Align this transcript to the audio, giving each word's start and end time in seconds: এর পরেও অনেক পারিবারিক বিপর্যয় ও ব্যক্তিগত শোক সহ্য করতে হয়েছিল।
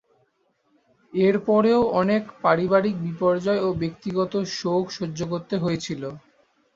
এর 1.13 1.35
পরেও 1.47 1.81
অনেক 2.01 2.23
পারিবারিক 2.41 2.95
বিপর্যয় 3.05 3.61
ও 3.61 3.79
ব্যক্তিগত 3.81 4.33
শোক 4.57 4.85
সহ্য 4.97 5.19
করতে 5.31 5.55
হয়েছিল। 5.57 6.03